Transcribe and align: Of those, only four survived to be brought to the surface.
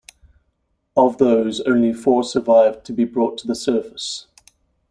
Of 0.95 1.19
those, 1.19 1.59
only 1.61 1.93
four 1.93 2.23
survived 2.23 2.87
to 2.87 2.91
be 2.91 3.05
brought 3.05 3.37
to 3.37 3.47
the 3.47 3.53
surface. 3.53 4.25